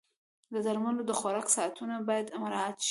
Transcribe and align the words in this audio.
د 0.53 0.55
درملو 0.65 1.01
د 1.07 1.11
خوراک 1.19 1.47
ساعتونه 1.55 1.95
باید 2.07 2.27
مراعت 2.41 2.75
شي. 2.77 2.79